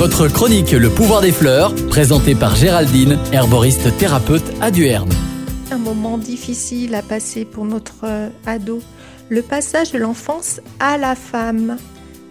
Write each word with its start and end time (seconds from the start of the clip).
Votre 0.00 0.28
chronique 0.28 0.70
Le 0.70 0.88
pouvoir 0.88 1.20
des 1.20 1.30
fleurs, 1.30 1.74
présentée 1.90 2.34
par 2.34 2.56
Géraldine, 2.56 3.18
herboriste 3.34 3.94
thérapeute 3.98 4.50
à 4.62 4.70
Duerne. 4.70 5.10
Un 5.70 5.76
moment 5.76 6.16
difficile 6.16 6.94
à 6.94 7.02
passer 7.02 7.44
pour 7.44 7.66
notre 7.66 8.04
euh, 8.04 8.30
ado, 8.46 8.80
le 9.28 9.42
passage 9.42 9.92
de 9.92 9.98
l'enfance 9.98 10.62
à 10.78 10.96
la 10.96 11.14
femme. 11.14 11.76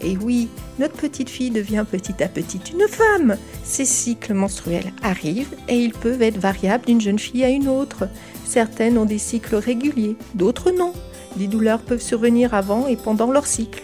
Et 0.01 0.17
oui, 0.17 0.47
notre 0.79 0.95
petite 0.95 1.29
fille 1.29 1.51
devient 1.51 1.85
petit 1.87 2.23
à 2.23 2.27
petit 2.27 2.59
une 2.73 2.87
femme. 2.87 3.37
Ces 3.63 3.85
cycles 3.85 4.33
menstruels 4.33 4.91
arrivent 5.03 5.55
et 5.67 5.77
ils 5.77 5.93
peuvent 5.93 6.23
être 6.23 6.39
variables 6.39 6.87
d'une 6.87 7.01
jeune 7.01 7.19
fille 7.19 7.43
à 7.43 7.49
une 7.49 7.67
autre. 7.67 8.09
Certaines 8.45 8.97
ont 8.97 9.05
des 9.05 9.19
cycles 9.19 9.57
réguliers, 9.57 10.15
d'autres 10.33 10.71
non. 10.71 10.91
Des 11.35 11.45
douleurs 11.45 11.81
peuvent 11.81 12.01
survenir 12.01 12.55
avant 12.55 12.87
et 12.87 12.95
pendant 12.95 13.29
leur 13.29 13.45
cycle. 13.45 13.83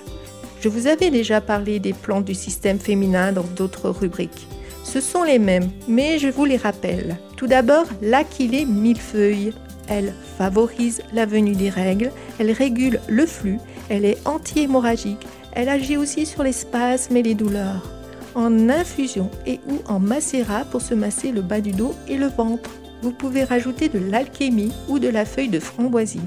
Je 0.61 0.69
vous 0.69 0.87
avais 0.87 1.11
déjà 1.11 1.41
parlé 1.41 1.79
des 1.79 1.93
plantes 1.93 2.25
du 2.25 2.33
système 2.33 2.79
féminin 2.79 3.31
dans 3.31 3.43
d'autres 3.43 3.89
rubriques. 3.89 4.47
Ce 4.83 5.01
sont 5.01 5.23
les 5.23 5.39
mêmes, 5.39 5.69
mais 5.87 6.19
je 6.19 6.27
vous 6.27 6.45
les 6.45 6.57
rappelle. 6.57 7.17
Tout 7.37 7.47
d'abord, 7.47 7.85
l'aquilée 8.01 8.65
millefeuille. 8.65 9.53
Elle 9.87 10.13
favorise 10.37 11.01
la 11.13 11.25
venue 11.25 11.55
des 11.55 11.69
règles, 11.69 12.11
elle 12.39 12.51
régule 12.51 12.99
le 13.07 13.25
flux, 13.25 13.59
elle 13.89 14.05
est 14.05 14.17
anti-hémorragique, 14.25 15.27
elle 15.53 15.69
agit 15.69 15.97
aussi 15.97 16.25
sur 16.25 16.43
les 16.43 16.53
spasmes 16.53 17.15
et 17.17 17.23
les 17.23 17.35
douleurs. 17.35 17.91
En 18.33 18.69
infusion 18.69 19.29
et 19.45 19.59
ou 19.67 19.77
en 19.87 19.99
macérat 19.99 20.65
pour 20.65 20.81
se 20.81 20.93
masser 20.93 21.31
le 21.31 21.41
bas 21.41 21.61
du 21.61 21.71
dos 21.71 21.93
et 22.07 22.17
le 22.17 22.27
ventre. 22.27 22.71
Vous 23.01 23.11
pouvez 23.11 23.43
rajouter 23.43 23.89
de 23.89 23.99
l'alchémie 23.99 24.71
ou 24.89 24.97
de 24.97 25.07
la 25.07 25.25
feuille 25.25 25.49
de 25.49 25.59
framboisie 25.59 26.19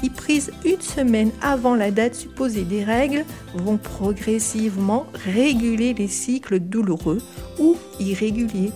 qui, 0.00 0.10
prises 0.10 0.50
une 0.64 0.80
semaine 0.80 1.30
avant 1.40 1.74
la 1.74 1.90
date 1.90 2.14
supposée 2.14 2.64
des 2.64 2.84
règles, 2.84 3.24
vont 3.54 3.76
progressivement 3.76 5.06
réguler 5.24 5.94
les 5.94 6.08
cycles 6.08 6.60
douloureux 6.60 7.18
ou 7.58 7.76
irréguliers. 8.00 8.72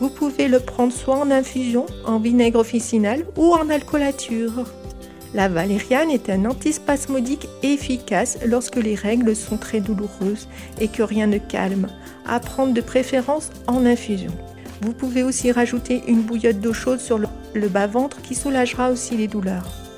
Vous 0.00 0.08
pouvez 0.10 0.48
le 0.48 0.60
prendre 0.60 0.92
soit 0.92 1.16
en 1.16 1.30
infusion, 1.30 1.86
en 2.06 2.18
vinaigre 2.18 2.58
officinal 2.58 3.24
ou 3.36 3.52
en 3.52 3.68
alcoolature. 3.68 4.64
La 5.34 5.48
valériane 5.48 6.10
est 6.10 6.28
un 6.28 6.46
antispasmodique 6.46 7.48
efficace 7.62 8.38
lorsque 8.46 8.76
les 8.76 8.94
règles 8.94 9.36
sont 9.36 9.58
très 9.58 9.80
douloureuses 9.80 10.48
et 10.80 10.88
que 10.88 11.02
rien 11.02 11.26
ne 11.26 11.38
calme, 11.38 11.86
à 12.26 12.40
prendre 12.40 12.74
de 12.74 12.80
préférence 12.80 13.50
en 13.66 13.86
infusion. 13.86 14.32
Vous 14.80 14.92
pouvez 14.92 15.22
aussi 15.22 15.52
rajouter 15.52 16.02
une 16.08 16.22
bouillotte 16.22 16.60
d'eau 16.60 16.72
chaude 16.72 17.00
sur 17.00 17.18
le 17.18 17.68
bas-ventre 17.68 18.22
qui 18.22 18.34
soulagera 18.34 18.90
aussi 18.90 19.16
les 19.16 19.28
douleurs. 19.28 19.89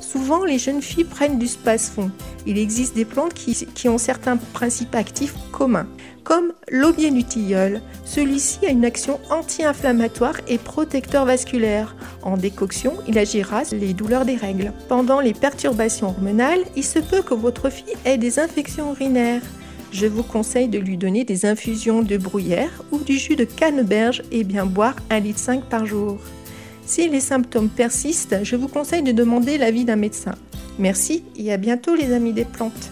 Souvent, 0.00 0.44
les 0.44 0.58
jeunes 0.58 0.82
filles 0.82 1.04
prennent 1.04 1.38
du 1.38 1.46
spasfon. 1.46 2.10
Il 2.46 2.58
existe 2.58 2.94
des 2.94 3.04
plantes 3.04 3.34
qui, 3.34 3.88
ont 3.88 3.98
certains 3.98 4.36
principes 4.36 4.94
actifs 4.94 5.34
communs, 5.52 5.88
comme 6.24 6.52
l'aubier. 6.70 7.08
Celui-ci 8.04 8.66
a 8.66 8.70
une 8.70 8.84
action 8.84 9.18
anti-inflammatoire 9.30 10.36
et 10.46 10.58
protecteur 10.58 11.24
vasculaire. 11.24 11.96
En 12.22 12.36
décoction, 12.36 12.94
il 13.06 13.18
agira 13.18 13.62
les 13.72 13.94
douleurs 13.94 14.24
des 14.24 14.36
règles. 14.36 14.72
Pendant 14.88 15.20
les 15.20 15.34
perturbations 15.34 16.08
hormonales, 16.08 16.64
il 16.76 16.84
se 16.84 16.98
peut 16.98 17.22
que 17.22 17.34
votre 17.34 17.70
fille 17.70 17.96
ait 18.04 18.18
des 18.18 18.38
infections 18.38 18.92
urinaires. 18.92 19.42
Je 19.90 20.06
vous 20.06 20.22
conseille 20.22 20.68
de 20.68 20.78
lui 20.78 20.98
donner 20.98 21.24
des 21.24 21.46
infusions 21.46 22.02
de 22.02 22.16
bruyère 22.18 22.82
ou 22.92 22.98
du 22.98 23.16
jus 23.16 23.36
de 23.36 23.44
canneberge 23.44 24.22
et 24.30 24.44
bien 24.44 24.66
boire 24.66 24.96
1,5 25.10 25.22
litre 25.22 25.68
par 25.70 25.86
jour. 25.86 26.18
Si 26.88 27.06
les 27.06 27.20
symptômes 27.20 27.68
persistent, 27.68 28.42
je 28.42 28.56
vous 28.56 28.66
conseille 28.66 29.02
de 29.02 29.12
demander 29.12 29.58
l'avis 29.58 29.84
d'un 29.84 29.96
médecin. 29.96 30.34
Merci 30.78 31.22
et 31.36 31.52
à 31.52 31.58
bientôt 31.58 31.94
les 31.94 32.14
amis 32.14 32.32
des 32.32 32.46
plantes. 32.46 32.90